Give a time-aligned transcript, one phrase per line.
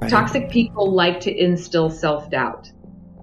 [0.00, 0.10] Right.
[0.10, 2.70] Toxic people like to instill self-doubt.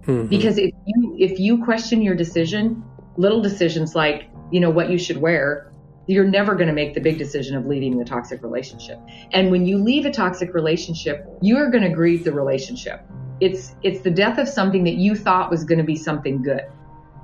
[0.05, 0.29] Mhm.
[0.29, 2.83] Because if you if you question your decision,
[3.17, 5.71] little decisions like, you know, what you should wear,
[6.07, 8.99] you're never going to make the big decision of leaving the toxic relationship.
[9.31, 13.01] And when you leave a toxic relationship, you are going to grieve the relationship.
[13.39, 16.61] It's it's the death of something that you thought was going to be something good.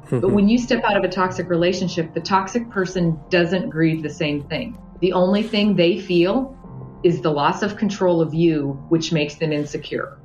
[0.10, 0.32] But Mhm.
[0.32, 4.42] when you step out of a toxic relationship, the toxic person doesn't grieve the same
[4.42, 4.78] thing.
[5.00, 6.56] The only thing they feel
[7.04, 10.18] is the loss of control of you, which makes them insecure.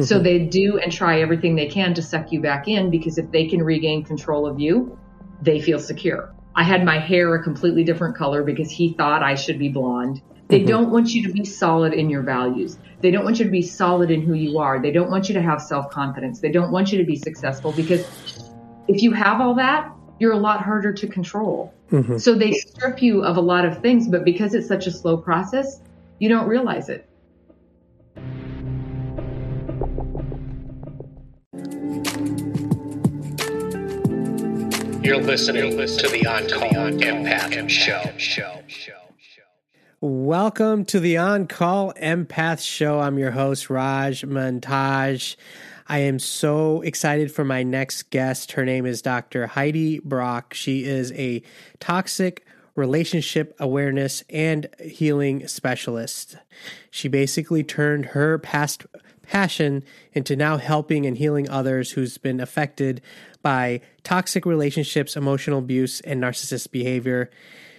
[0.00, 3.30] So they do and try everything they can to suck you back in because if
[3.30, 4.98] they can regain control of you,
[5.40, 6.34] they feel secure.
[6.56, 10.20] I had my hair a completely different color because he thought I should be blonde.
[10.48, 10.66] They Mhm.
[10.66, 12.76] don't want you to be solid in your values.
[13.02, 14.80] They don't want you to be solid in who you are.
[14.82, 16.40] They don't want you to have self confidence.
[16.40, 18.04] They don't want you to be successful because
[18.88, 21.72] if you have all that, you're a lot harder to control.
[21.90, 22.20] Mhm.
[22.20, 25.16] So they strip you of a lot of things, but because it's such a slow
[25.16, 25.80] process,
[26.24, 27.06] you don't realize it.
[35.04, 38.62] You're listening to the On Call Empath Show.
[40.00, 43.00] Welcome to the On Call Empath Show.
[43.00, 45.36] I'm your host, Raj Montage.
[45.86, 48.52] I am so excited for my next guest.
[48.52, 49.48] Her name is Dr.
[49.48, 50.54] Heidi Brocke.
[50.54, 51.42] She is a
[51.80, 52.46] toxic
[52.76, 56.36] relationship awareness and healing specialist.
[56.90, 58.86] She basically turned her past
[59.22, 63.00] passion into now helping and healing others who's been affected
[63.42, 67.30] by toxic relationships, emotional abuse, and narcissist behavior.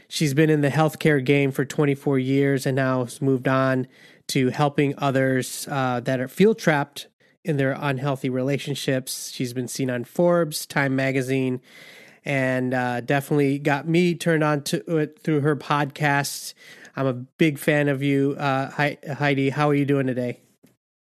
[0.08, 3.88] She's been in the healthcare game for 24 years and now has moved on
[4.28, 7.08] to helping others uh, that are feel trapped
[7.44, 9.32] in their unhealthy relationships.
[9.32, 11.62] She's been seen on Forbes, Time Magazine,
[12.26, 16.54] and uh, definitely got me turned on to it through her podcast.
[16.96, 19.50] I'm a big fan of you, uh, Heidi.
[19.50, 20.40] How are you doing today?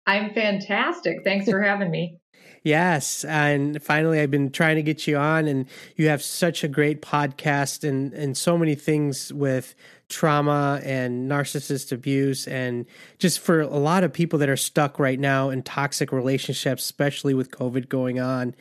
[0.07, 1.19] I'm fantastic.
[1.25, 2.19] Thanks for having me.
[2.63, 6.69] Yes, and finally, I've been trying to get you on, and you have such a
[6.69, 9.77] great podcast and and so many things with
[10.09, 12.86] trauma and narcissist abuse, and
[13.19, 17.35] just for a lot of people that are stuck right now in toxic relationships, especially
[17.35, 18.53] with COVID going on.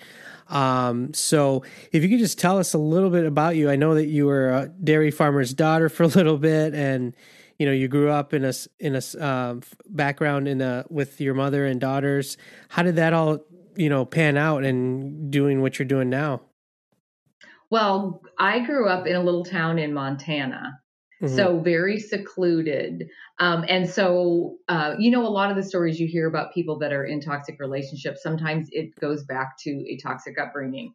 [0.47, 3.95] Um, so, if you could just tell us a little bit about you, I know
[3.95, 7.13] that you were a dairy farmer's daughter for a little bit, and
[7.57, 11.33] you know you grew up in a in a um, background in a with your
[11.33, 12.37] mother and daughters.
[12.69, 13.39] How did that all
[13.75, 16.41] you know pan out and doing what you're doing now?
[17.71, 20.79] Well, I grew up in a little town in Montana,
[21.21, 21.35] Mhm.
[21.35, 23.09] so very secluded.
[23.39, 26.79] Um, and so, uh, you know, a lot of the stories you hear about people
[26.79, 30.93] that are in toxic relationships, sometimes it goes back to a toxic upbringing.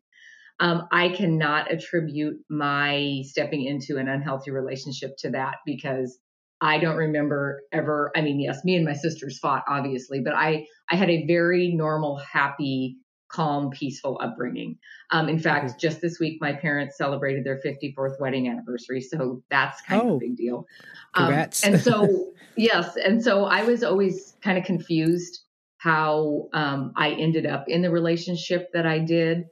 [0.58, 6.18] Um, I cannot attribute my stepping into an unhealthy relationship to that because
[6.60, 8.12] I don't remember ever.
[8.14, 11.72] I mean, yes, me and my sisters fought, obviously, but I I had a very
[11.74, 12.98] normal, happy,
[13.30, 14.78] calm, peaceful upbringing.
[15.10, 19.80] Um, in fact, just this week, my parents celebrated their 54th wedding anniversary, so that's
[19.82, 20.66] kind of Oh, a big deal.
[21.14, 21.32] Um,
[21.64, 25.40] and so, yes, and so I was always kind of confused
[25.78, 29.46] how um, I ended up in the relationship that I did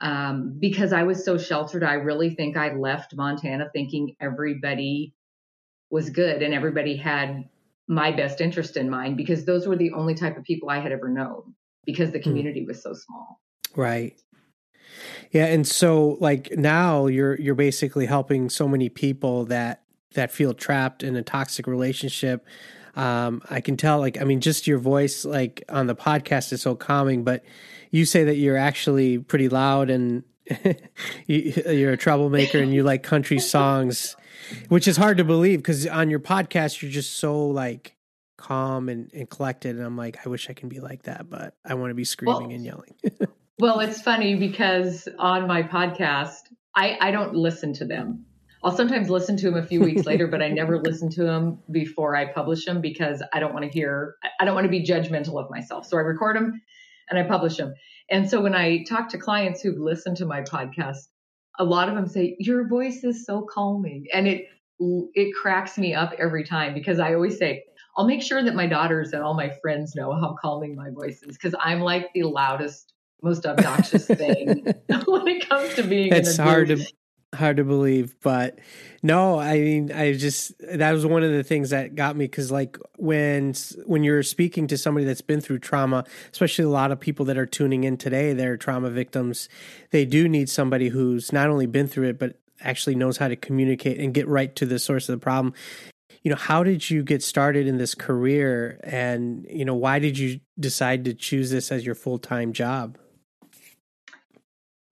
[0.00, 1.84] um, because I was so sheltered.
[1.84, 5.14] I really think I left Montana thinking everybody
[5.90, 7.48] was good and everybody had
[7.88, 10.92] my best interest in mind because those were the only type of people I had
[10.92, 11.54] ever known
[11.84, 13.40] because the community was so small.
[13.76, 14.20] Right.
[15.30, 19.82] Yeah, and so like now you're you're basically helping so many people that
[20.14, 22.44] that feel trapped in a toxic relationship.
[22.96, 26.62] Um, I can tell, like, I mean, just your voice, like on the podcast, is
[26.62, 27.22] so calming.
[27.22, 27.44] But
[27.90, 30.24] you say that you're actually pretty loud and
[31.26, 34.16] you, you're a troublemaker and you like country songs,
[34.68, 37.94] which is hard to believe because on your podcast you're just so like
[38.40, 39.76] calm and, and collected.
[39.76, 42.04] And I'm like, I wish I can be like that, but I want to be
[42.04, 42.94] screaming Well, and yelling.
[43.60, 46.38] Well, it's funny because on my podcast,
[46.74, 48.24] I, I don't listen to them.
[48.64, 51.58] I'll sometimes listen to them a few weeks later, but I never listen to them
[51.70, 54.82] before I publish them because I don't want to hear, I don't want to be
[54.82, 55.84] judgmental of myself.
[55.84, 56.62] So I record them
[57.10, 57.74] and I publish them.
[58.08, 61.08] And so when I talk to clients who've listened to my podcast,
[61.58, 64.06] a lot of them say, Your voice is so calming.
[64.10, 64.46] And it,
[64.78, 67.64] it cracks me up every time because I always say,
[68.00, 71.22] I'll make sure that my daughters and all my friends know how calming my voice
[71.22, 74.64] is because I'm like the loudest most obnoxious thing
[75.06, 76.82] when it comes to being it's hard to
[77.34, 78.58] hard to believe but
[79.02, 82.50] no i mean i just that was one of the things that got me because
[82.50, 83.52] like when
[83.84, 87.36] when you're speaking to somebody that's been through trauma especially a lot of people that
[87.36, 89.46] are tuning in today they're trauma victims
[89.90, 93.36] they do need somebody who's not only been through it but actually knows how to
[93.36, 95.52] communicate and get right to the source of the problem
[96.22, 100.18] you know, how did you get started in this career and, you know, why did
[100.18, 102.98] you decide to choose this as your full-time job?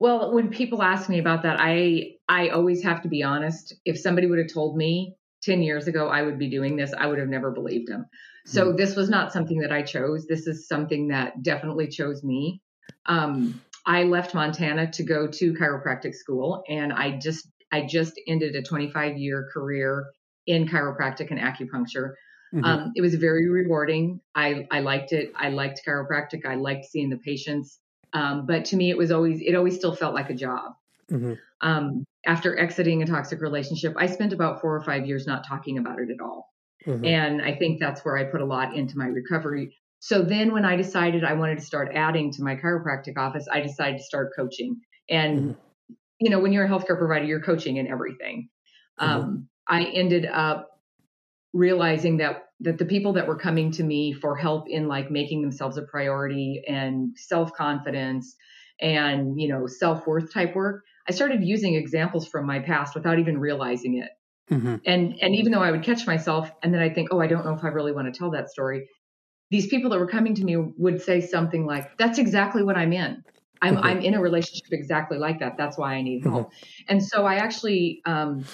[0.00, 3.74] Well, when people ask me about that, I I always have to be honest.
[3.84, 7.06] If somebody would have told me 10 years ago I would be doing this, I
[7.06, 8.06] would have never believed them.
[8.46, 10.26] So mm this was not something that I chose.
[10.26, 12.62] This is something that definitely chose me.
[13.06, 18.54] Um, I left Montana to go to chiropractic school, and I just I just ended
[18.54, 20.06] a 25 year career
[20.48, 22.14] in chiropractic and acupuncture.
[22.52, 22.64] Mm-hmm.
[22.64, 24.20] Um, it was very rewarding.
[24.34, 25.32] I I liked it.
[25.36, 26.46] I liked chiropractic.
[26.46, 27.78] I liked seeing the patients.
[28.14, 30.72] Um, but to me, it was always it always still felt like a job.
[31.12, 31.34] Mm-hmm.
[31.60, 35.78] Um, after exiting a toxic relationship, I spent about four or five years not talking
[35.78, 36.48] about it at all.
[36.86, 37.04] Mm-hmm.
[37.04, 39.76] And I think that's where I put a lot into my recovery.
[40.00, 43.60] So then when I decided I wanted to start adding to my chiropractic office, I
[43.60, 44.80] decided to start coaching.
[45.10, 45.94] And, mm-hmm.
[46.20, 48.48] you know, when you're a healthcare provider, you're coaching in everything.
[49.00, 49.10] Mm-hmm.
[49.10, 50.78] Um, I ended up
[51.52, 55.42] realizing that that the people that were coming to me for help in like making
[55.42, 58.34] themselves a priority and self-confidence
[58.80, 63.38] and you know self-worth type work i started using examples from my past without even
[63.38, 64.10] realizing it
[64.50, 64.76] mm-hmm.
[64.86, 67.44] and and even though i would catch myself and then i think oh i don't
[67.44, 68.88] know if i really want to tell that story
[69.50, 72.92] these people that were coming to me would say something like that's exactly what i'm
[72.92, 73.22] in
[73.62, 73.84] i'm mm-hmm.
[73.84, 76.82] i'm in a relationship exactly like that that's why i need help mm-hmm.
[76.88, 78.44] and so i actually um,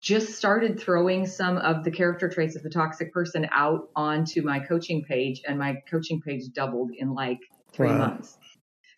[0.00, 4.60] just started throwing some of the character traits of the toxic person out onto my
[4.60, 7.40] coaching page and my coaching page doubled in like
[7.72, 7.98] three wow.
[7.98, 8.38] months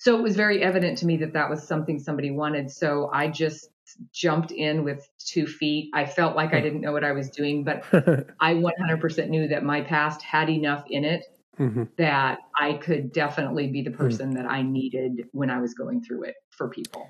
[0.01, 2.71] so it was very evident to me that that was something somebody wanted.
[2.71, 3.69] So I just
[4.15, 5.91] jumped in with two feet.
[5.93, 6.65] I felt like I hmm.
[6.65, 7.85] didn't know what I was doing, but
[8.41, 11.25] I 100% knew that my past had enough in it
[11.59, 11.83] mm-hmm.
[11.99, 13.99] that I could definitely be the hmm.
[13.99, 17.07] person mm that I needed when I was going through it for people.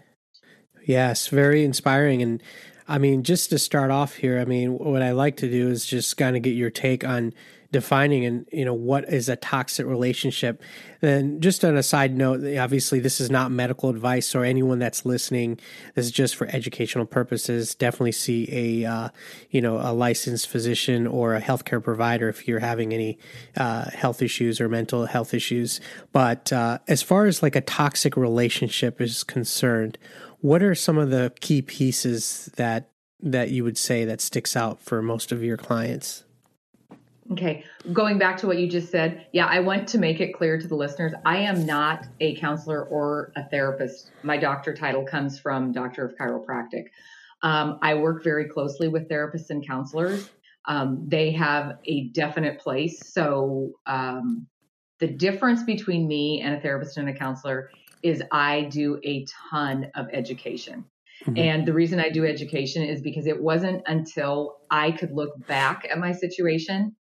[0.84, 2.22] Yes, very inspiring.
[2.22, 2.42] And
[2.90, 5.86] I mean, just to start off here, I mean, what I like to do is
[5.86, 7.32] just kind of get your take on
[7.72, 10.60] defining and you know what is a toxic relationship.
[11.00, 15.06] Then just on a side note obviously this is not medical advice or anyone that's
[15.06, 15.60] listening.
[15.94, 17.74] This is just for educational purposes.
[17.76, 18.48] Definitely see
[18.82, 19.08] a uh,
[19.50, 23.18] you know a licensed physician or a healthcare provider if you're having any
[23.56, 25.80] uh, health issues or mental health issues.
[26.12, 29.96] But uh, as far as like a toxic relationship is concerned
[30.40, 32.90] what are some of the key pieces that
[33.22, 36.24] that you would say that sticks out for most of your clients
[37.32, 40.58] Okay, going back to what you just said, yeah, I want to make it clear
[40.58, 44.10] to the listeners I am not a counselor or a therapist.
[44.24, 46.86] My doctor title comes from Doctor of Chiropractic.
[47.42, 50.28] Um, I work very closely with therapists and counselors.
[50.66, 53.00] Um, they have a definite place.
[53.12, 54.46] So, um,
[54.98, 57.70] the difference between me and a therapist and a counselor
[58.02, 60.84] is I do a ton of education.
[61.24, 61.38] Mm-hmm.
[61.38, 65.86] And the reason I do education is because it wasn't until I could look back
[65.90, 66.96] at my situation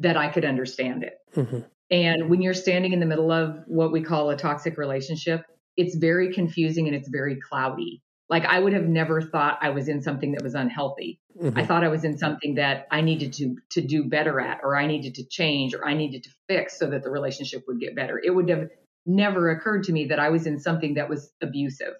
[0.00, 1.14] that I could understand it.
[1.34, 1.60] Mm-hmm.
[1.90, 5.44] And when you're standing in the middle of what we call a toxic relationship,
[5.76, 8.02] it's very confusing and it's very cloudy.
[8.28, 11.20] Like I would have never thought I was in something that was unhealthy.
[11.40, 11.56] Mm-hmm.
[11.56, 14.76] I thought I was in something that I needed to to do better at or
[14.76, 17.94] I needed to change or I needed to fix so that the relationship would get
[17.94, 18.20] better.
[18.22, 18.68] It would have
[19.06, 21.94] never occurred to me that I was in something that was abusive.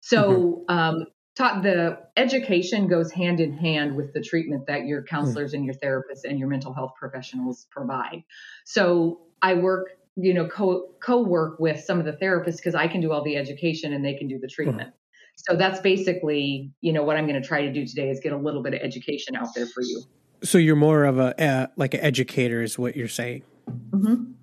[0.00, 0.74] So mm-hmm.
[0.74, 1.06] um,
[1.36, 5.54] taught the education goes hand in hand with the treatment that your counselors mm.
[5.54, 8.22] and your therapists and your mental health professionals provide.
[8.64, 12.86] So I work, you know, co co work with some of the therapists because I
[12.86, 14.90] can do all the education and they can do the treatment.
[14.90, 14.92] Mm.
[15.36, 18.32] So that's basically, you know, what I'm going to try to do today is get
[18.32, 20.02] a little bit of education out there for you.
[20.44, 23.42] So you're more of a uh, like an educator, is what you're saying.
[23.90, 24.33] Mm-hmm.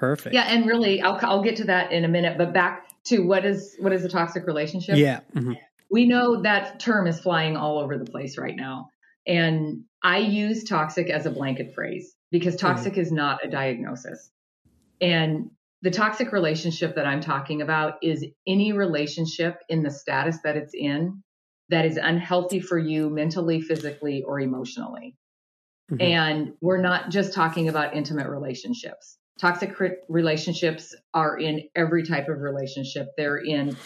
[0.00, 0.34] Perfect.
[0.34, 2.36] Yeah, and really, I'll I'll get to that in a minute.
[2.36, 4.96] But back to what is what is a toxic relationship?
[4.96, 5.20] Yeah.
[5.34, 5.52] Mm-hmm
[5.90, 8.90] we know that term is flying all over the place right now.
[9.26, 12.66] And I use toxic as a blanket phrase because mm-hmm.
[12.68, 13.02] toxic mm-hmm.
[13.02, 14.30] is not a diagnosis.
[15.00, 15.50] And
[15.82, 20.74] the toxic relationship that I'm talking about is any relationship in the status that it's
[20.74, 21.22] in
[21.70, 25.16] that is unhealthy for you mentally, physically, or emotionally.
[25.90, 26.02] Mm-hmm.
[26.02, 29.16] And we're not just talking about intimate relationships.
[29.40, 29.74] Toxic
[30.08, 33.08] relationships are in every type of relationship.
[33.16, 33.76] They're in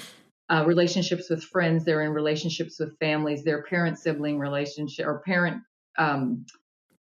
[0.51, 5.63] uh, relationships with friends, they're in relationships with families, they're parent sibling relationship or parent
[5.97, 6.45] um,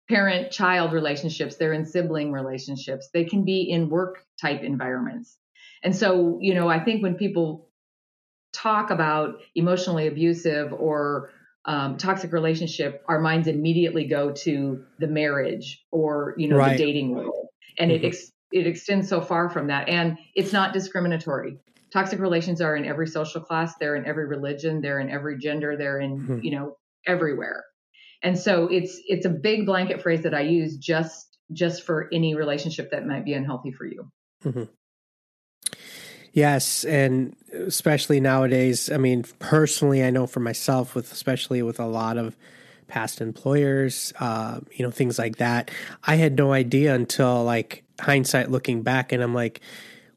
[0.10, 5.38] parent child relationships, they're in sibling relationships, they can be in work type environments.
[5.84, 7.70] And so, you know, I think when people
[8.54, 11.30] talk about emotionally abusive or
[11.66, 16.78] um, toxic relationship, our minds immediately go to the marriage or you know right.
[16.78, 18.04] the dating world, and mm-hmm.
[18.04, 21.58] it ex- it extends so far from that, and it's not discriminatory
[21.94, 25.76] toxic relations are in every social class they're in every religion they're in every gender
[25.76, 26.40] they're in mm-hmm.
[26.42, 27.66] you know everywhere
[28.24, 32.36] And so it's it's a big blanket phrase that I use just just for any
[32.36, 34.12] relationship that might be unhealthy for you.
[34.46, 34.64] Mm-hmm.
[36.34, 38.90] Yes, and especially nowadays.
[38.90, 42.38] I mean, personally, I know for myself, with especially with a lot of
[42.88, 45.72] past employers, uh, you know, things like that.
[46.04, 49.62] I had no idea until like hindsight looking back, and I'm like,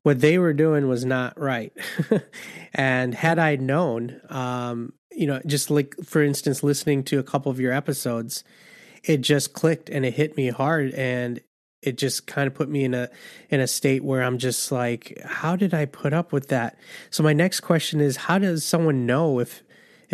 [0.02, 1.72] what they were doing was not right.
[2.74, 7.50] and had I known, um, you know, just like for instance, listening to a couple
[7.50, 8.44] of your episodes,
[9.02, 11.40] it just clicked and it hit me hard, and
[11.82, 13.10] it just kind of put me in a
[13.50, 16.78] in a state where I'm just like, how did I put up with that?
[17.10, 19.62] So my next question is, how does someone know if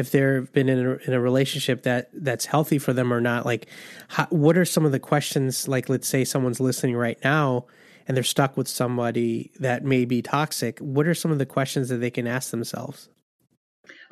[0.00, 3.46] if they've been in a, in a relationship that that's healthy for them or not?
[3.46, 3.68] Like,
[4.08, 5.68] how, what are some of the questions?
[5.68, 7.66] Like, let's say someone's listening right now
[8.08, 10.80] and they're stuck with somebody that may be toxic.
[10.80, 13.08] What are some of the questions that they can ask themselves?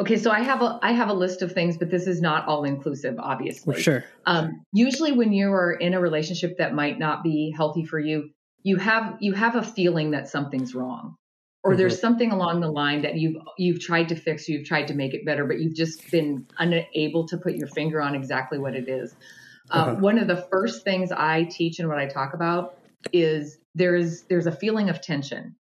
[0.00, 2.46] Okay, so I have a I have a list of things, but this is not
[2.46, 3.72] all inclusive, obviously.
[3.72, 4.04] Well, sure.
[4.26, 8.30] Um, usually, when you are in a relationship that might not be healthy for you,
[8.62, 11.16] you have you have a feeling that something's wrong,
[11.64, 11.78] or mm-hmm.
[11.78, 15.14] there's something along the line that you've you've tried to fix, you've tried to make
[15.14, 18.88] it better, but you've just been unable to put your finger on exactly what it
[18.88, 19.14] is.
[19.70, 19.94] Uh, uh-huh.
[19.96, 22.78] One of the first things I teach and what I talk about
[23.12, 25.56] is there's there's a feeling of tension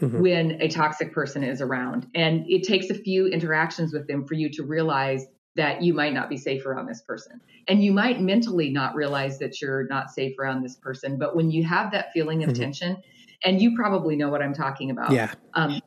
[0.00, 0.20] mm-hmm.
[0.20, 2.08] when a toxic person is around.
[2.14, 6.14] And it takes a few interactions with them for you to realize that you might
[6.14, 7.40] not be safe around this person.
[7.66, 11.18] And you might mentally not realize that you're not safe around this person.
[11.18, 12.62] But when you have that feeling of mm-hmm.
[12.62, 12.96] tension,
[13.44, 15.12] and you probably know what I'm talking about.
[15.12, 15.32] Yeah.
[15.54, 15.80] Um,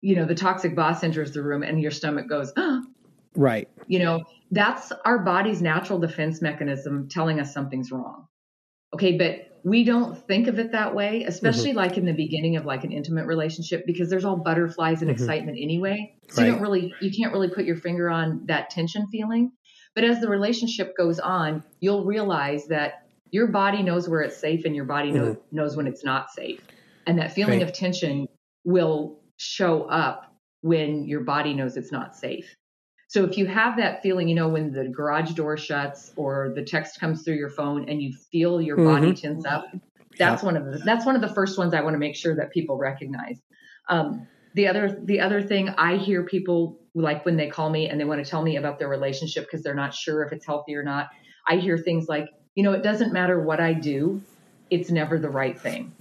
[0.00, 2.82] you know, the toxic boss enters the room and your stomach goes, oh.
[3.36, 3.68] Right.
[3.86, 8.26] You know, that's our body's natural defense mechanism telling us something's wrong.
[8.94, 11.78] Okay, but we don't think of it that way, especially mm-hmm.
[11.78, 15.20] like in the beginning of like an intimate relationship, because there's all butterflies and mm-hmm.
[15.20, 16.14] excitement anyway.
[16.28, 16.46] So right.
[16.46, 19.52] you don't really, you can't really put your finger on that tension feeling.
[19.94, 24.64] But as the relationship goes on, you'll realize that your body knows where it's safe
[24.64, 25.18] and your body mm-hmm.
[25.18, 26.60] knows, knows when it's not safe.
[27.06, 27.68] And that feeling right.
[27.68, 28.26] of tension
[28.64, 32.54] will show up when your body knows it's not safe.
[33.08, 36.64] So if you have that feeling, you know, when the garage door shuts or the
[36.64, 39.06] text comes through your phone and you feel your mm-hmm.
[39.06, 39.66] body tense up,
[40.18, 40.46] that's yeah.
[40.46, 42.50] one of the that's one of the first ones I want to make sure that
[42.50, 43.40] people recognize.
[43.88, 48.00] Um, the other the other thing I hear people like when they call me and
[48.00, 50.74] they want to tell me about their relationship because they're not sure if it's healthy
[50.74, 51.10] or not.
[51.46, 54.22] I hear things like, you know, it doesn't matter what I do,
[54.70, 55.92] it's never the right thing.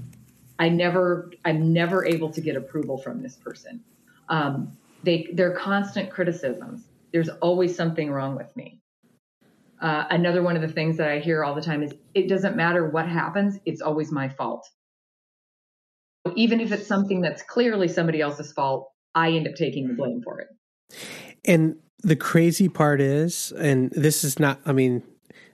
[0.63, 3.84] I never I'm never able to get approval from this person.
[4.29, 8.82] Um, they they're constant criticisms there's always something wrong with me.
[9.79, 12.55] Uh, another one of the things that I hear all the time is it doesn't
[12.55, 14.67] matter what happens, it's always my fault.
[16.36, 20.22] Even if it's something that's clearly somebody else's fault, I end up taking the blame
[20.24, 20.48] for it.
[21.46, 25.03] And the crazy part is, and this is not, I mean,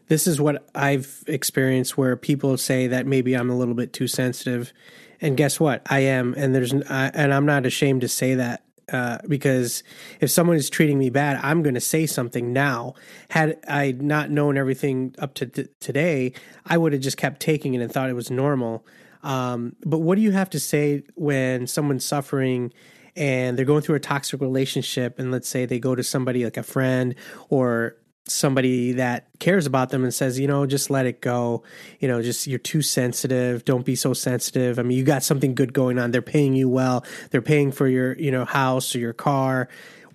[0.10, 4.08] this is what I've experienced where people say that maybe I'm a little bit too
[4.08, 4.74] sensitive.
[5.22, 5.82] And guess what?
[5.90, 6.34] I am.
[6.36, 9.84] And there's, and I'm not ashamed to say that uh, because
[10.20, 12.96] if someone is treating me bad, I'm going to say something now.
[13.30, 16.34] Had I not known everything up to th- today,
[16.66, 18.86] I would have just kept taking it and thought it was normal.
[19.22, 22.74] Um, but what do you have to say when someone's suffering
[23.16, 26.58] and they're going through a toxic relationship, and let's say they go to somebody like
[26.58, 27.16] a friend
[27.50, 27.96] or
[28.32, 31.64] somebody that cares about them and says, you know, just let it go.
[32.00, 33.66] You know, just you're too sensitive.
[33.66, 34.80] Don't be so sensitive.
[34.80, 36.12] I mean, you got something good going on.
[36.12, 37.06] They're paying you well.
[37.32, 39.70] They're paying for your, you know, house or your car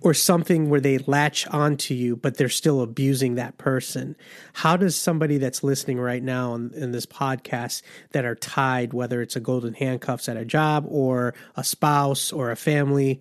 [0.05, 4.15] or something where they latch onto you, but they're still abusing that person.
[4.53, 7.81] How does somebody that's listening right now in, in this podcast
[8.11, 12.51] that are tied, whether it's a golden handcuffs at a job or a spouse or
[12.51, 13.19] a family,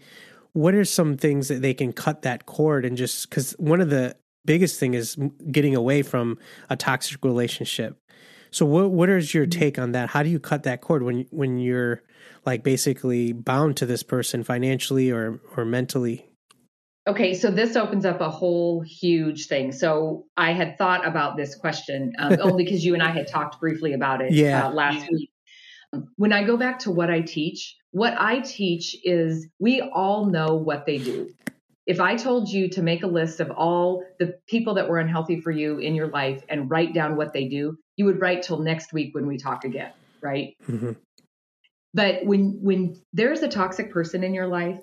[0.52, 3.88] what are some things that they can cut that cord and just because one of
[3.88, 5.16] the biggest thing is
[5.50, 6.38] getting away from
[6.70, 7.98] a toxic relationship.
[8.50, 9.58] So what what is your mm-hmm.
[9.58, 10.10] take on that?
[10.10, 12.02] How do you cut that cord when when you're
[12.46, 16.26] like basically bound to this person financially or or mentally?
[17.06, 19.72] Okay, so this opens up a whole huge thing.
[19.72, 23.60] So I had thought about this question um, only because you and I had talked
[23.60, 24.68] briefly about it yeah.
[24.68, 25.30] uh, last week.
[26.16, 30.54] When I go back to what I teach, what I teach is we all know
[30.54, 31.28] what they do
[31.86, 35.40] if I told you to make a list of all the people that were unhealthy
[35.40, 38.58] for you in your life and write down what they do, you would write till
[38.58, 40.56] next week when we talk again, right?
[40.66, 40.92] Mm-hmm.
[41.92, 44.80] But when when there's a toxic person in your life,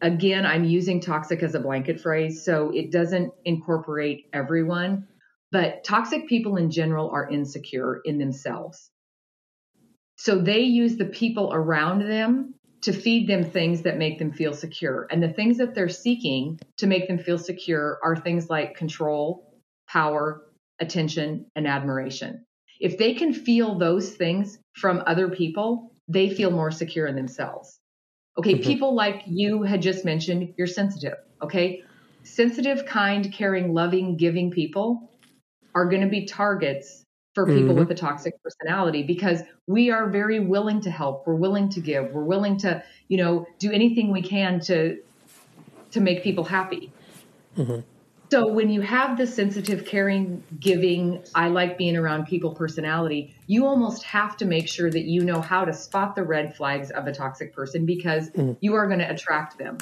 [0.00, 5.06] again, I'm using toxic as a blanket phrase, so it doesn't incorporate everyone,
[5.52, 8.90] but toxic people in general are insecure in themselves.
[10.16, 14.52] So they use the people around them to feed them things that make them feel
[14.52, 15.06] secure.
[15.10, 19.54] And the things that they're seeking to make them feel secure are things like control,
[19.88, 20.42] power,
[20.78, 22.44] attention, and admiration.
[22.78, 27.78] If they can feel those things from other people, they feel more secure in themselves.
[28.36, 28.62] Okay, mm-hmm.
[28.62, 31.16] people like you had just mentioned, you're sensitive.
[31.40, 31.84] Okay,
[32.22, 35.10] sensitive, kind, caring, loving, giving people
[35.74, 37.03] are going to be targets
[37.34, 37.80] for people mm-hmm.
[37.80, 42.12] with a toxic personality because we are very willing to help we're willing to give
[42.12, 44.98] we're willing to you know do anything we can to
[45.90, 46.92] to make people happy
[47.56, 47.80] mm-hmm.
[48.30, 53.66] so when you have the sensitive caring giving i like being around people personality you
[53.66, 57.06] almost have to make sure that you know how to spot the red flags of
[57.06, 58.52] a toxic person because mm-hmm.
[58.60, 59.76] you are going to attract them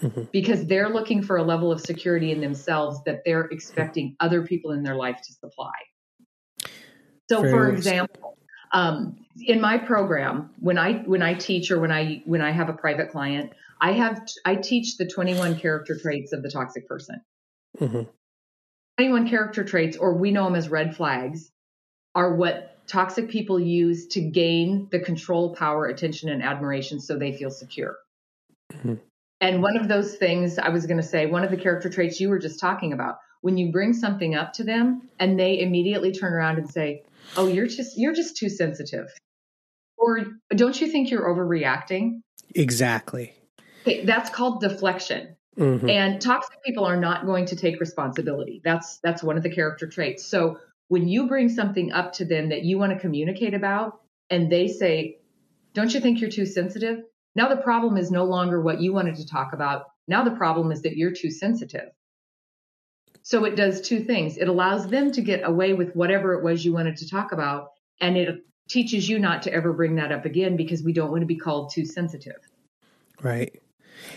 [0.00, 0.22] mm-hmm.
[0.32, 4.72] because they're looking for a level of security in themselves that they're expecting other people
[4.72, 5.72] in their life to supply.
[7.28, 8.36] So, for example,
[8.72, 12.68] um, in my program, when I when I teach or when I when I have
[12.68, 17.20] a private client, I have I teach the 21 character traits of the toxic person.
[17.78, 18.02] Mm-hmm.
[18.98, 21.50] 21 character traits, or we know them as red flags,
[22.14, 27.36] are what toxic people use to gain the control, power, attention, and admiration so they
[27.36, 27.96] feel secure.
[28.72, 28.94] Mm-hmm.
[29.40, 32.20] And one of those things I was going to say, one of the character traits
[32.20, 36.12] you were just talking about, when you bring something up to them and they immediately
[36.12, 37.02] turn around and say,
[37.36, 39.08] "Oh, you're just you're just too sensitive."
[39.98, 42.20] Or don't you think you're overreacting?
[42.54, 43.32] Exactly.
[43.82, 45.36] Okay, that's called deflection.
[45.58, 45.88] Mm-hmm.
[45.88, 48.60] And toxic people are not going to take responsibility.
[48.64, 50.26] That's that's one of the character traits.
[50.26, 54.52] So when you bring something up to them that you want to communicate about and
[54.52, 55.18] they say,
[55.72, 57.02] "Don't you think you're too sensitive?"
[57.34, 59.86] Now the problem is no longer what you wanted to talk about.
[60.08, 61.88] Now the problem is that you're too sensitive.
[63.26, 64.36] So it does two things.
[64.36, 67.70] It allows them to get away with whatever it was you wanted to talk about.
[68.00, 71.22] And it teaches you not to ever bring that up again because we don't want
[71.22, 72.36] to be called too sensitive.
[73.20, 73.60] Right.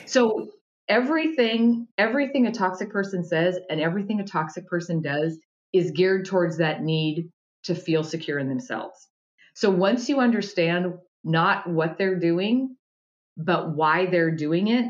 [0.05, 0.49] So
[0.87, 5.39] everything, everything a toxic person says and everything a toxic person does
[5.73, 7.31] is geared towards that need
[7.63, 9.07] to feel secure in themselves.
[9.55, 10.93] So once you understand
[11.23, 12.75] not what they're doing,
[13.35, 14.85] but why they're doing it,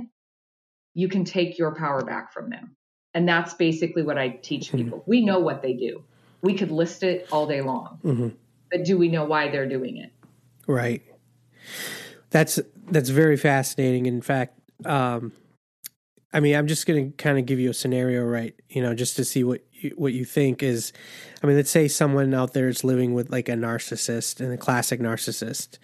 [0.93, 2.75] you can take your power back from them.
[3.13, 4.99] And that's basically what I teach people.
[4.99, 5.09] Mm-hmm.
[5.09, 6.03] We know what they do.
[6.41, 7.99] We could list it all day long.
[8.03, 8.29] Mm-hmm.
[8.71, 10.11] But do we know why they're doing it?
[10.67, 11.01] Right.
[12.29, 12.59] That's
[12.91, 14.05] that's very fascinating.
[14.05, 15.33] In fact, um,
[16.31, 18.53] I mean, I'm just going to kind of give you a scenario, right?
[18.69, 20.93] You know, just to see what you, what you think is.
[21.43, 24.57] I mean, let's say someone out there is living with like a narcissist and a
[24.57, 25.79] classic narcissist,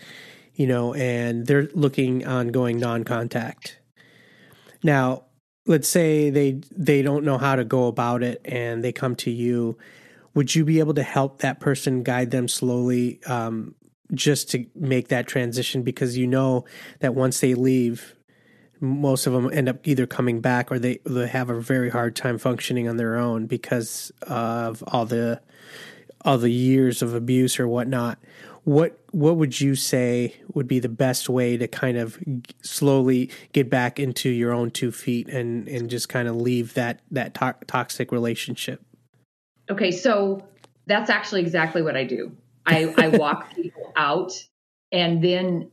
[0.53, 3.79] you know, and they're looking on going non-contact.
[4.83, 5.23] Now,
[5.65, 9.31] let's say they they don't know how to go about it and they come to
[9.31, 9.77] you.
[10.33, 13.73] Would you be able to help that person guide them slowly um,
[14.13, 15.81] just to make that transition?
[15.81, 16.65] Because you know
[16.99, 18.15] that once they leave,
[18.81, 22.15] most of them end up either coming back or they, they have a very hard
[22.15, 25.41] time functioning on their own because of all the
[26.21, 28.17] all the years of abuse or whatnot
[28.65, 32.17] what what would you say would be the best way to kind of
[32.63, 36.99] slowly get back into your own two feet and and just kind of leave that
[37.11, 38.83] that to- toxic relationship?
[39.69, 40.45] Okay so
[40.87, 42.35] that's actually exactly what i do.
[42.65, 44.33] I i walk people out
[44.91, 45.69] and then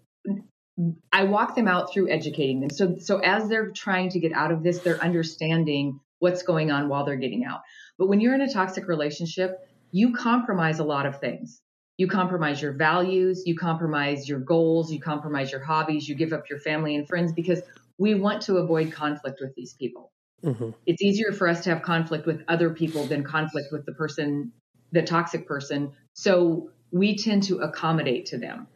[1.11, 2.71] i walk them out through educating them.
[2.71, 6.89] So so as they're trying to get out of this they're understanding what's going on
[6.89, 7.63] while they're getting out.
[7.99, 11.63] But when you're in a toxic relationship you compromise a lot of things
[11.99, 16.49] you compromise your values, you compromise your goals, you compromise your hobbies, you give up
[16.49, 17.61] your family and friends because
[17.99, 20.11] we want to avoid conflict with these people.
[20.45, 20.71] Mm-hmm.
[20.87, 24.53] It's easier for us to have conflict with other people than conflict with the person,
[24.91, 25.93] the toxic person.
[26.15, 28.67] So we tend to accommodate to them.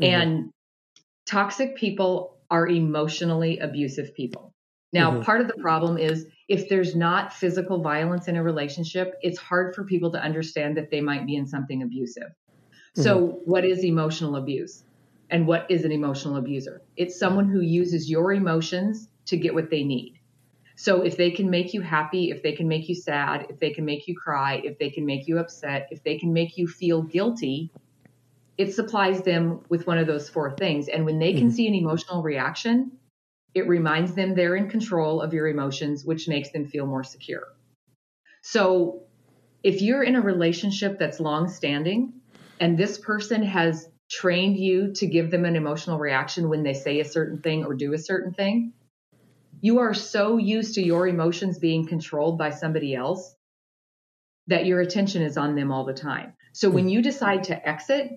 [0.00, 0.02] Mm-hmm.
[0.04, 0.50] And
[1.26, 4.52] toxic people are emotionally abusive people.
[4.92, 5.22] Now, mm-hmm.
[5.22, 9.74] part of the problem is if there's not physical violence in a relationship, it's hard
[9.74, 12.28] for people to understand that they might be in something abusive.
[12.28, 13.02] Mm-hmm.
[13.02, 14.84] So, what is emotional abuse?
[15.30, 16.82] And what is an emotional abuser?
[16.96, 20.20] It's someone who uses your emotions to get what they need.
[20.76, 23.70] So, if they can make you happy, if they can make you sad, if they
[23.70, 26.68] can make you cry, if they can make you upset, if they can make you
[26.68, 27.72] feel guilty,
[28.58, 30.88] it supplies them with one of those four things.
[30.88, 31.56] And when they can mm-hmm.
[31.56, 32.92] see an emotional reaction,
[33.54, 37.44] it reminds them they're in control of your emotions, which makes them feel more secure.
[38.42, 39.04] So
[39.62, 42.14] if you're in a relationship that's long standing
[42.60, 47.00] and this person has trained you to give them an emotional reaction when they say
[47.00, 48.74] a certain thing or do a certain thing,
[49.60, 53.34] you are so used to your emotions being controlled by somebody else
[54.48, 56.34] that your attention is on them all the time.
[56.52, 56.90] So when hmm.
[56.90, 58.10] you decide to exit,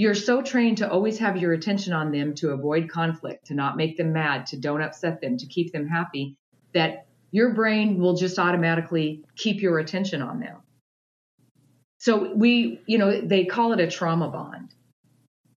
[0.00, 3.76] you're so trained to always have your attention on them to avoid conflict, to not
[3.76, 6.38] make them mad, to don't upset them, to keep them happy,
[6.72, 10.56] that your brain will just automatically keep your attention on them.
[11.98, 14.72] So we, you know, they call it a trauma bond.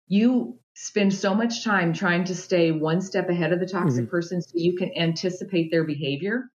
[0.09, 4.11] You spend so much time trying to stay one step ahead of the toxic mm-hmm.
[4.11, 6.49] person so you can anticipate their behavior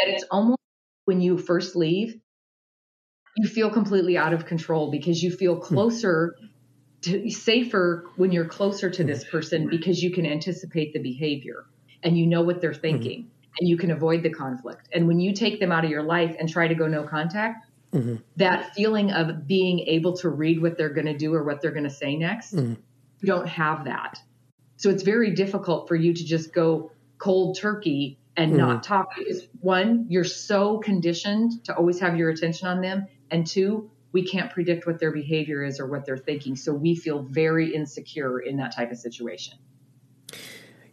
[0.00, 0.58] that it's almost
[1.04, 2.16] when you first leave,
[3.36, 5.62] you feel completely out of control because you feel hmm.
[5.62, 6.47] closer to
[7.02, 11.66] safer when you're closer to this person because you can anticipate the behavior
[12.02, 13.54] and you know what they're thinking mm-hmm.
[13.60, 14.88] and you can avoid the conflict.
[14.92, 17.66] And when you take them out of your life and try to go no contact,
[17.92, 18.16] mm-hmm.
[18.36, 21.70] that feeling of being able to read what they're going to do or what they're
[21.70, 22.74] going to say next, mm-hmm.
[23.20, 24.20] you don't have that.
[24.76, 28.60] So it's very difficult for you to just go cold turkey and mm-hmm.
[28.60, 33.06] not talk because one, you're so conditioned to always have your attention on them.
[33.30, 36.56] And two, we can't predict what their behavior is or what they're thinking.
[36.56, 39.58] So we feel very insecure in that type of situation.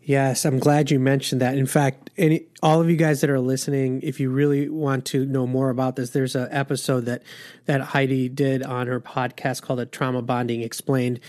[0.05, 1.57] Yes, I'm glad you mentioned that.
[1.57, 5.25] In fact, any all of you guys that are listening, if you really want to
[5.25, 7.23] know more about this, there's an episode that
[7.65, 11.19] that Heidi did on her podcast called "A Trauma Bonding Explained."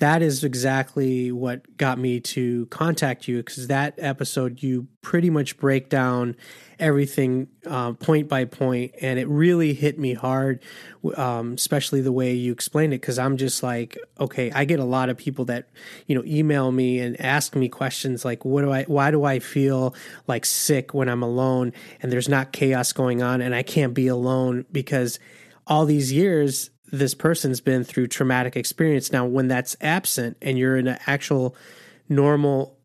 [0.00, 5.56] That is exactly what got me to contact you because that episode you pretty much
[5.56, 6.36] break down
[6.78, 10.62] everything uh, point by point, and it really hit me hard,
[11.16, 13.00] um, especially the way you explained it.
[13.00, 15.68] Because I'm just like, okay, I get a lot of people that
[16.06, 18.84] you know email me and ask me questions like, "What do I?
[18.84, 19.94] Why do I feel
[20.26, 24.08] like sick when I'm alone and there's not chaos going on and I can't be
[24.08, 25.18] alone because
[25.66, 29.10] all these years." This person's been through traumatic experience.
[29.10, 31.56] Now, when that's absent and you're in an actual
[32.08, 32.75] normal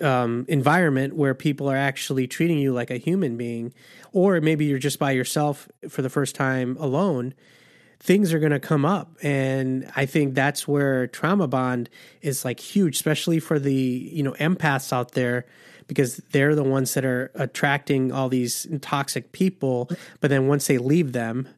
[0.00, 3.72] um, environment where people are actually treating you like a human being,
[4.12, 7.34] or maybe you're just by yourself for the first time alone,
[8.00, 9.10] things are going to come up.
[9.22, 11.90] And I think that's where trauma bond
[12.22, 15.46] is like huge, especially for the, you know, empaths out there,
[15.88, 19.90] because they're the ones that are attracting all these toxic people.
[20.20, 21.48] But then once they leave them,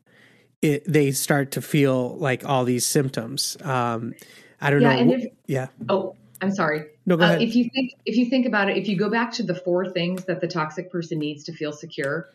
[0.62, 3.56] it, they start to feel like all these symptoms.
[3.62, 4.14] Um,
[4.60, 5.14] I don't yeah, know.
[5.14, 5.66] If, yeah.
[5.88, 6.86] Oh, I'm sorry.
[7.06, 7.42] No, go uh, ahead.
[7.42, 9.90] if you think if you think about it, if you go back to the four
[9.90, 12.28] things that the toxic person needs to feel secure,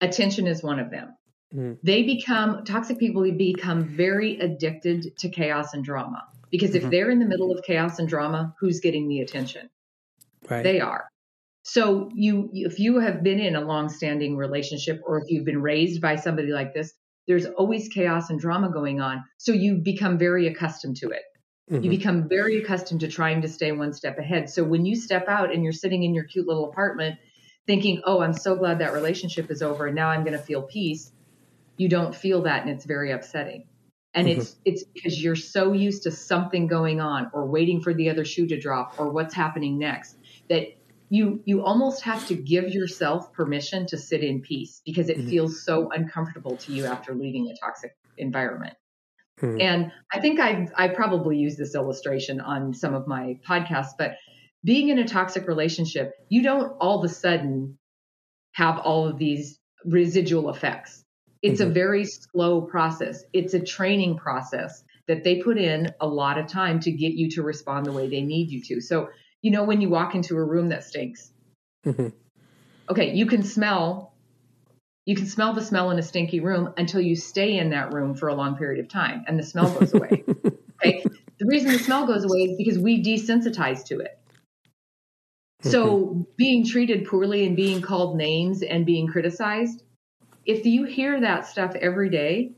[0.00, 1.14] attention is one of them.
[1.54, 1.78] Mm.
[1.82, 6.86] They become toxic people become very addicted to chaos and drama because mm-hmm.
[6.86, 9.70] if they're in the middle of chaos and drama, who's getting the attention?
[10.48, 10.62] Right.
[10.62, 11.08] They are.
[11.62, 16.00] So you if you have been in a long-standing relationship or if you've been raised
[16.02, 16.92] by somebody like this,
[17.26, 19.24] there's always chaos and drama going on.
[19.38, 21.22] So you become very accustomed to it.
[21.70, 21.82] Mm-hmm.
[21.82, 24.50] You become very accustomed to trying to stay one step ahead.
[24.50, 27.18] So when you step out and you're sitting in your cute little apartment
[27.66, 30.62] thinking, oh, I'm so glad that relationship is over and now I'm going to feel
[30.62, 31.10] peace,
[31.76, 33.66] you don't feel that and it's very upsetting.
[34.12, 34.40] And mm-hmm.
[34.40, 38.24] it's it's because you're so used to something going on or waiting for the other
[38.24, 40.16] shoe to drop or what's happening next
[40.48, 40.68] that
[41.08, 45.30] you you almost have to give yourself permission to sit in peace because it mm-hmm.
[45.30, 48.74] feels so uncomfortable to you after leaving a toxic environment.
[49.40, 49.60] Hmm.
[49.60, 54.16] And I think I've, I probably used this illustration on some of my podcasts, but
[54.62, 57.78] being in a toxic relationship, you don't all of a sudden
[58.52, 61.04] have all of these residual effects.
[61.42, 61.70] It's mm-hmm.
[61.70, 63.24] a very slow process.
[63.32, 67.30] It's a training process that they put in a lot of time to get you
[67.32, 68.80] to respond the way they need you to.
[68.80, 69.10] So,
[69.42, 71.30] you know, when you walk into a room that stinks,
[71.84, 72.08] mm-hmm.
[72.88, 74.13] okay, you can smell
[75.06, 78.14] you can smell the smell in a stinky room until you stay in that room
[78.14, 80.24] for a long period of time and the smell goes away.
[80.84, 81.04] okay.
[81.38, 84.18] The reason the smell goes away is because we desensitize to it.
[85.62, 89.82] So being treated poorly and being called names and being criticized,
[90.44, 92.52] if you hear that stuff every day,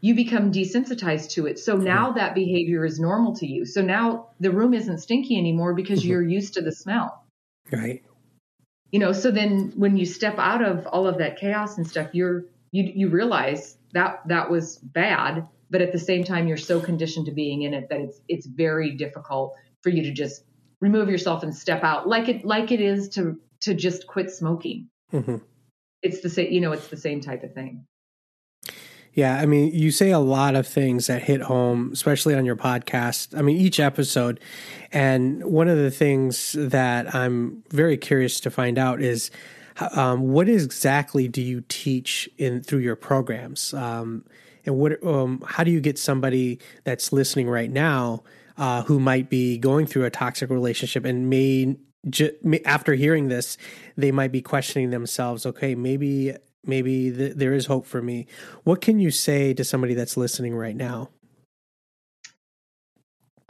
[0.00, 1.58] you become desensitized to it.
[1.58, 3.64] So now that behavior is normal to you.
[3.64, 6.10] So now the room isn't stinky anymore because mm-hmm.
[6.10, 7.24] you're used to the smell.
[7.72, 8.04] Right
[8.94, 12.10] you know so then when you step out of all of that chaos and stuff
[12.12, 16.80] you're you you realize that that was bad but at the same time you're so
[16.80, 19.52] conditioned to being in it that it's it's very difficult
[19.82, 20.44] for you to just
[20.80, 24.88] remove yourself and step out like it like it is to to just quit smoking
[25.12, 25.38] mm-hmm.
[26.00, 27.84] it's the same you know it's the same type of thing
[29.14, 32.56] yeah, I mean, you say a lot of things that hit home, especially on your
[32.56, 33.36] podcast.
[33.38, 34.40] I mean, each episode.
[34.92, 39.30] And one of the things that I'm very curious to find out is
[39.92, 43.72] um, what exactly do you teach in through your programs?
[43.72, 44.24] Um,
[44.66, 48.24] and what um, how do you get somebody that's listening right now
[48.56, 51.76] uh, who might be going through a toxic relationship and may
[52.64, 53.56] after hearing this,
[53.96, 55.46] they might be questioning themselves.
[55.46, 56.34] Okay, maybe
[56.66, 58.26] maybe th- there is hope for me.
[58.64, 61.10] What can you say to somebody that's listening right now?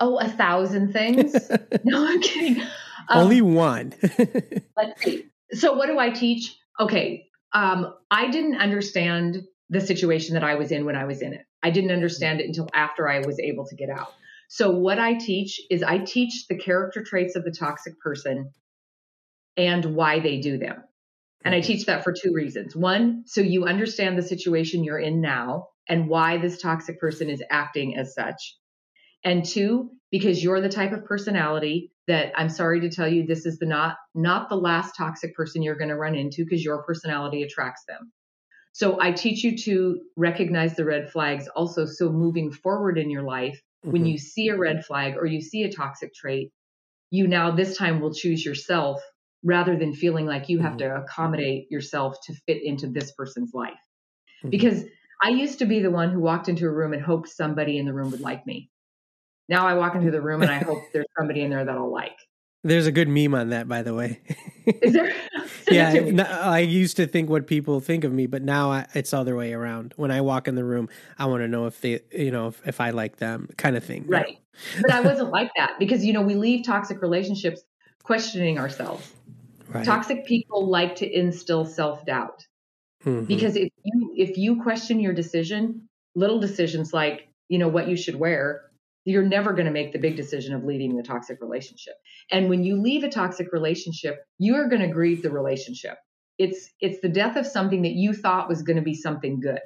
[0.00, 1.34] Oh, a thousand things.
[1.84, 2.60] no, I'm kidding.
[3.08, 3.94] Um, Only one.
[4.76, 5.26] let's see.
[5.52, 6.56] So what do I teach?
[6.80, 7.26] Okay.
[7.52, 11.46] Um, I didn't understand the situation that I was in when I was in it.
[11.62, 14.12] I didn't understand it until after I was able to get out.
[14.48, 18.52] So what I teach is I teach the character traits of the toxic person
[19.56, 20.82] and why they do them.
[21.44, 22.74] And I teach that for two reasons.
[22.74, 27.42] One, so you understand the situation you're in now and why this toxic person is
[27.50, 28.56] acting as such.
[29.24, 33.46] And two, because you're the type of personality that I'm sorry to tell you this
[33.46, 36.82] is the not not the last toxic person you're going to run into because your
[36.82, 38.12] personality attracts them.
[38.72, 43.22] So I teach you to recognize the red flags also so moving forward in your
[43.22, 43.92] life mm-hmm.
[43.92, 46.52] when you see a red flag or you see a toxic trait
[47.14, 49.00] you now this time will choose yourself
[49.44, 50.90] rather than feeling like you have mm-hmm.
[50.90, 53.72] to accommodate yourself to fit into this person's life.
[54.40, 54.50] Mm-hmm.
[54.50, 54.84] Because
[55.22, 57.86] I used to be the one who walked into a room and hoped somebody in
[57.86, 58.70] the room would like me.
[59.48, 61.92] Now I walk into the room and I hope there's somebody in there that I'll
[61.92, 62.16] like.
[62.66, 64.22] There's a good meme on that, by the way.
[64.64, 65.12] Is there?
[65.70, 69.18] yeah, I used to think what people think of me, but now I, it's the
[69.18, 69.94] other way around.
[69.96, 72.66] When I walk in the room, I want to know if they, you know, if,
[72.66, 74.04] if I like them, kind of thing.
[74.06, 74.38] Right.
[74.82, 77.62] but I wasn't like that because you know we leave toxic relationships
[78.02, 79.10] questioning ourselves.
[79.74, 79.84] Right.
[79.84, 82.46] Toxic people like to instill self doubt
[83.04, 83.24] mm-hmm.
[83.24, 87.96] because if you if you question your decision, little decisions like you know what you
[87.96, 88.70] should wear,
[89.04, 91.94] you're never going to make the big decision of leaving the toxic relationship.
[92.30, 95.98] And when you leave a toxic relationship, you are going to grieve the relationship.
[96.38, 99.60] It's it's the death of something that you thought was going to be something good.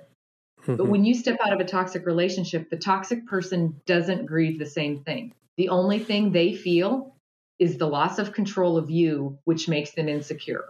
[0.62, 0.76] Mm-hmm.
[0.76, 4.66] But when you step out of a toxic relationship, the toxic person doesn't grieve the
[4.66, 5.34] same thing.
[5.58, 7.14] The only thing they feel
[7.58, 10.64] is the loss of control of you, which makes them insecure.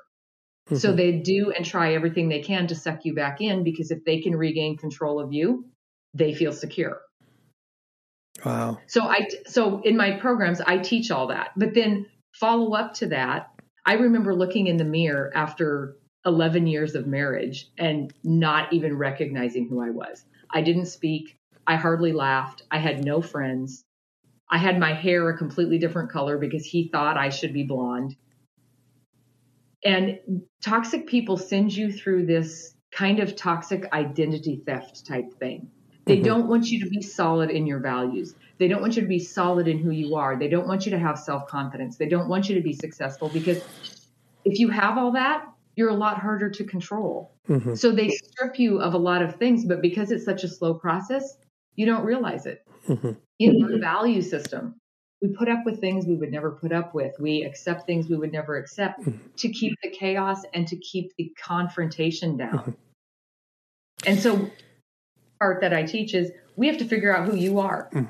[0.66, 0.76] Mm-hmm.
[0.76, 4.04] So they do and try everything they can to suck you back in because if
[4.04, 5.66] they can regain control of you,
[6.14, 7.00] they feel secure.
[8.44, 8.78] Wow.
[8.86, 11.50] So I so in my programs I teach all that.
[11.56, 13.50] But then follow up to that,
[13.84, 15.96] I remember looking in the mirror after
[16.26, 20.24] 11 years of marriage and not even recognizing who I was.
[20.52, 21.38] I didn't speak.
[21.66, 22.62] I hardly laughed.
[22.70, 23.84] I had no friends.
[24.50, 28.16] I had my hair a completely different color because he thought I should be blonde.
[29.84, 30.18] And
[30.62, 35.70] toxic people send you through this kind of toxic identity theft type thing.
[36.06, 36.24] They mm-hmm.
[36.24, 38.34] don't want you to be solid in your values.
[38.58, 40.36] They don't want you to be solid in who you are.
[40.36, 41.96] They don't want you to have self confidence.
[41.96, 43.62] They don't want you to be successful because
[44.44, 45.44] if you have all that,
[45.76, 47.32] you're a lot harder to control.
[47.48, 47.74] Mm-hmm.
[47.74, 50.74] So they strip you of a lot of things, but because it's such a slow
[50.74, 51.36] process,
[51.76, 52.66] you don't realize it.
[52.86, 53.12] Mm-hmm.
[53.40, 54.74] Know, the value system.
[55.22, 57.14] We put up with things we would never put up with.
[57.18, 59.18] We accept things we would never accept mm-hmm.
[59.36, 62.58] to keep the chaos and to keep the confrontation down.
[62.58, 62.70] Mm-hmm.
[64.06, 64.50] And so
[65.40, 67.88] part that I teach is we have to figure out who you are.
[67.92, 68.08] Mm.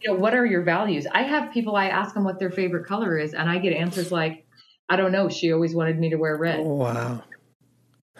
[0.00, 1.06] You know, what are your values?
[1.12, 4.10] I have people I ask them what their favorite color is, and I get answers
[4.10, 4.46] like,
[4.88, 5.28] I don't know.
[5.28, 6.60] She always wanted me to wear red.
[6.60, 7.22] Oh, wow.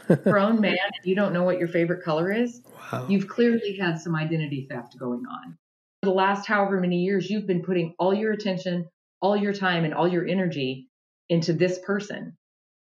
[0.25, 2.63] Grown man, you don't know what your favorite color is.
[2.93, 3.07] Wow.
[3.09, 5.57] You've clearly had some identity theft going on.
[6.03, 8.89] The last however many years, you've been putting all your attention,
[9.21, 10.89] all your time, and all your energy
[11.29, 12.37] into this person.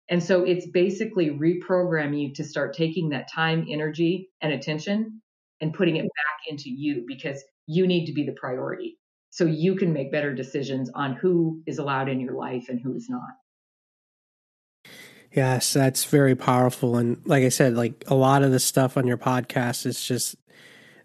[0.09, 5.21] And so it's basically reprogramming you to start taking that time, energy, and attention
[5.59, 8.97] and putting it back into you because you need to be the priority
[9.31, 12.95] so you can make better decisions on who is allowed in your life and who
[12.95, 13.29] is not.
[15.31, 16.97] Yes, that's very powerful.
[16.97, 20.35] And like I said, like a lot of the stuff on your podcast is just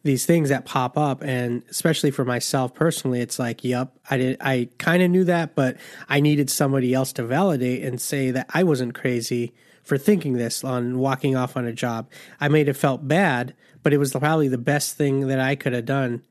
[0.05, 4.37] these things that pop up and especially for myself personally it's like yep i did
[4.41, 5.77] i kind of knew that but
[6.09, 10.63] i needed somebody else to validate and say that i wasn't crazy for thinking this
[10.63, 12.09] on walking off on a job
[12.41, 15.75] i may have felt bad but it was probably the best thing that I could
[15.75, 16.25] have done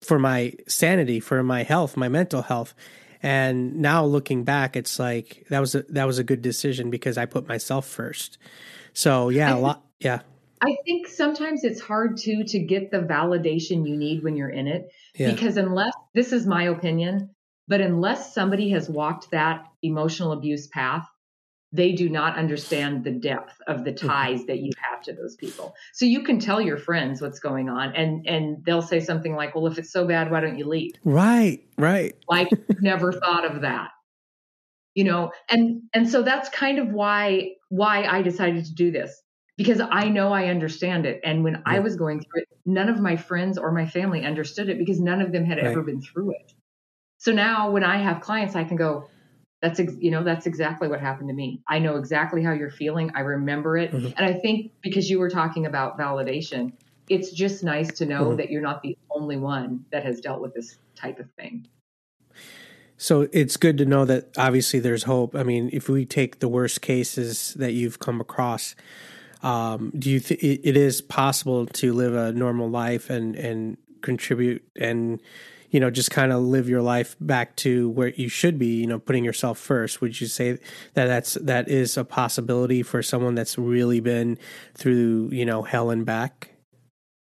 [0.00, 2.74] for my sanity, for my health, my mental health.
[3.22, 7.18] And now looking back, it's like that was a that was a good decision because
[7.18, 8.38] I put myself first.
[8.94, 10.20] So yeah, a lot yeah.
[10.62, 14.68] I think sometimes it's hard too to get the validation you need when you're in
[14.68, 14.92] it.
[15.14, 15.32] Yeah.
[15.32, 17.30] Because unless this is my opinion,
[17.66, 21.06] but unless somebody has walked that emotional abuse path,
[21.72, 24.06] they do not understand the depth of the mm-hmm.
[24.06, 25.74] ties that you have to those people.
[25.94, 29.54] So you can tell your friends what's going on and and they'll say something like,
[29.54, 32.14] "Well, if it's so bad, why don't you leave?" Right, right.
[32.28, 33.88] Like never thought of that.
[34.94, 39.22] You know, and and so that's kind of why why I decided to do this
[39.62, 41.62] because I know I understand it and when yeah.
[41.66, 45.00] I was going through it, none of my friends or my family understood it because
[45.00, 45.66] none of them had right.
[45.66, 46.52] ever been through it.
[47.18, 49.08] So now when I have clients I can go,
[49.62, 52.68] that's ex- you know that's exactly what happened to me i know exactly how you're
[52.68, 54.06] feeling i remember it mm-hmm.
[54.16, 56.72] and i think because you were talking about validation
[57.08, 58.36] it's just nice to know mm-hmm.
[58.36, 61.66] that you're not the only one that has dealt with this type of thing
[62.98, 65.34] So it's good to know that obviously there's hope.
[65.34, 68.76] I mean, if we take the worst cases that you've come across,
[69.42, 74.64] um, do you think it is possible to live a normal life and and contribute
[74.76, 75.20] and
[75.70, 78.86] you know just kind of live your life back to where you should be you
[78.86, 80.00] know putting yourself first?
[80.00, 80.52] Would you say
[80.94, 84.38] that that's that is a possibility for someone that's really been
[84.74, 86.50] through you know hell and back?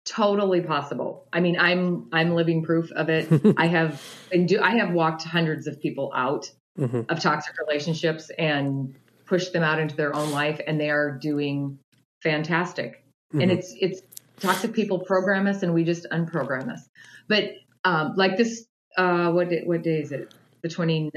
[0.03, 1.27] Totally possible.
[1.31, 3.29] I mean i'm i'm living proof of it.
[3.57, 7.01] I have been do i have walked hundreds of people out mm-hmm.
[7.07, 8.95] of toxic relationships and
[9.25, 11.79] pushed them out into their own life and they are doing
[12.23, 13.01] fantastic.
[13.31, 13.41] Mm-hmm.
[13.41, 14.01] and it's it's
[14.41, 16.89] toxic people program us and we just unprogram us.
[17.29, 17.51] But
[17.85, 18.65] um, like this
[18.97, 20.33] uh, what day, what day is it?
[20.61, 21.11] The 29th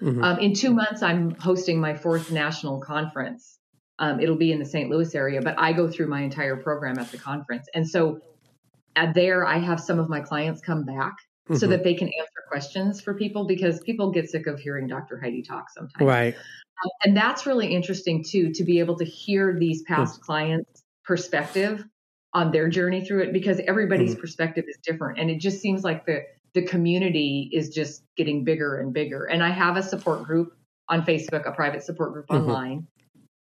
[0.00, 0.24] mm-hmm.
[0.24, 3.58] um, in two months i'm hosting my fourth national conference.
[3.98, 6.98] Um, it'll be in the st louis area but i go through my entire program
[6.98, 7.68] at the conference.
[7.74, 8.20] And so
[8.96, 11.16] at there i have some of my clients come back
[11.48, 11.56] mm-hmm.
[11.56, 15.18] so that they can answer questions for people because people get sick of hearing dr
[15.20, 19.56] heidi talk sometimes right um, and that's really interesting too to be able to hear
[19.58, 20.24] these past mm-hmm.
[20.24, 21.84] clients perspective
[22.34, 24.20] on their journey through it because everybody's mm-hmm.
[24.20, 26.22] perspective is different and it just seems like the
[26.54, 30.54] the community is just getting bigger and bigger and i have a support group
[30.88, 32.44] on facebook a private support group mm-hmm.
[32.44, 32.86] online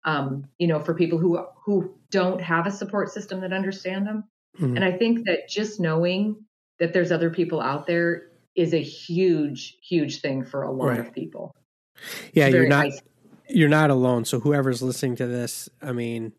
[0.04, 4.24] um, you know for people who who don't have a support system that understand them
[4.58, 4.76] mm-hmm.
[4.76, 6.36] and i think that just knowing
[6.80, 11.00] that there's other people out there is a huge huge thing for a lot right.
[11.00, 11.54] of people
[12.32, 13.00] yeah you're not nice.
[13.48, 16.32] you're not alone so whoever's listening to this i mean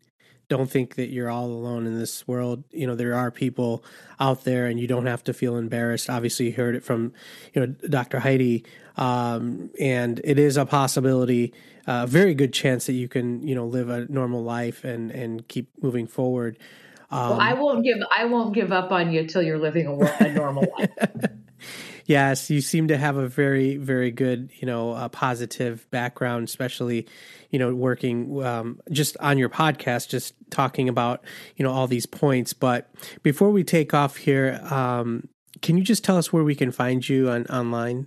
[0.52, 2.62] don't think that you're all alone in this world.
[2.72, 3.82] You know, there are people
[4.20, 6.10] out there and you don't have to feel embarrassed.
[6.10, 7.14] Obviously, you heard it from,
[7.54, 8.20] you know, Dr.
[8.20, 8.64] Heidi.
[8.98, 11.54] Um, and it is a possibility,
[11.86, 15.10] a uh, very good chance that you can, you know, live a normal life and,
[15.10, 16.58] and keep moving forward.
[17.12, 20.24] Um, well, I won't give, I won't give up on you until you're living a,
[20.24, 20.90] a normal life.
[22.06, 27.06] yes, you seem to have a very, very good, you know, uh, positive background, especially,
[27.50, 31.22] you know, working um, just on your podcast, just talking about,
[31.56, 32.54] you know, all these points.
[32.54, 32.90] But
[33.22, 35.28] before we take off here, um,
[35.60, 38.06] can you just tell us where we can find you on online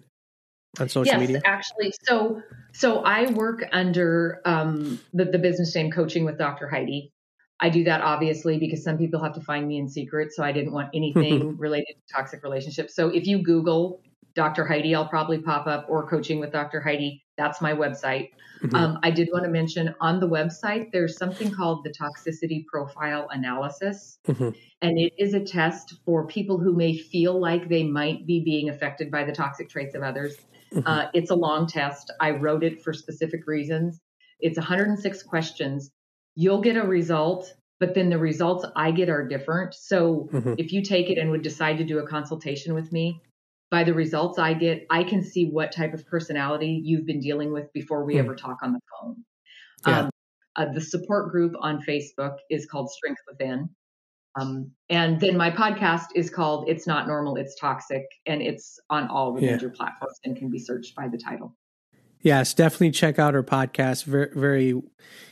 [0.80, 1.42] on social yes, media?
[1.46, 2.42] Actually, so
[2.74, 6.68] so I work under um, the, the business name Coaching with Dr.
[6.68, 7.12] Heidi.
[7.60, 10.34] I do that obviously because some people have to find me in secret.
[10.34, 12.96] So I didn't want anything related to toxic relationships.
[12.96, 14.02] So if you Google
[14.36, 14.66] Dr.
[14.66, 16.82] Heidi, I'll probably pop up or coaching with Dr.
[16.82, 17.24] Heidi.
[17.38, 18.32] That's my website.
[18.62, 18.76] Mm-hmm.
[18.76, 23.28] Um, I did want to mention on the website, there's something called the toxicity profile
[23.32, 24.20] analysis.
[24.28, 24.50] Mm-hmm.
[24.82, 28.70] And it is a test for people who may feel like they might be being
[28.70, 30.36] affected by the toxic traits of others.
[30.74, 30.86] Mm-hmm.
[30.86, 32.12] Uh, it's a long test.
[32.20, 34.02] I wrote it for specific reasons.
[34.42, 35.92] It's 106 questions
[36.36, 39.74] you'll get a result, but then the results I get are different.
[39.74, 40.54] So mm-hmm.
[40.58, 43.22] if you take it and would decide to do a consultation with me,
[43.72, 47.52] by the results I get, I can see what type of personality you've been dealing
[47.52, 48.20] with before we mm.
[48.20, 49.26] ever talk on the phone.
[49.88, 50.00] Yeah.
[50.00, 50.10] Um,
[50.56, 53.70] uh, the support group on Facebook is called Strength Within.
[54.40, 59.08] Um, and then my podcast is called It's Not Normal, It's Toxic, and it's on
[59.08, 59.54] all the yeah.
[59.54, 61.56] major platforms and can be searched by the title
[62.26, 64.04] yes, definitely check out her podcast.
[64.04, 64.84] Very, very, you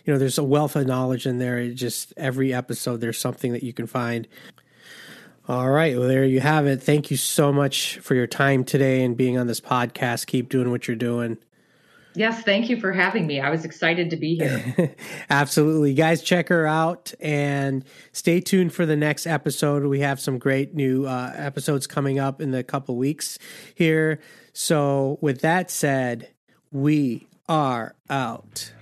[0.05, 1.57] know, there's a wealth of knowledge in there.
[1.57, 4.27] It just every episode, there's something that you can find.
[5.49, 6.81] All right, well, there you have it.
[6.81, 10.27] Thank you so much for your time today and being on this podcast.
[10.27, 11.37] Keep doing what you're doing.
[12.15, 13.41] Yes, thank you for having me.
[13.41, 14.95] I was excited to be here.
[15.29, 15.95] Absolutely.
[15.95, 19.83] Guys, check her out and stay tuned for the next episode.
[19.85, 23.39] We have some great new uh, episodes coming up in the couple weeks
[23.73, 24.19] here.
[24.53, 26.29] So, with that said,
[26.73, 28.73] we are out.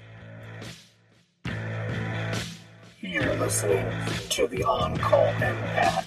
[3.01, 3.85] You're listening
[4.29, 6.05] to the On Call Empath